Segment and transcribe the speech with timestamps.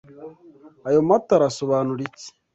[0.87, 2.27] Ayo matara asobanura iki?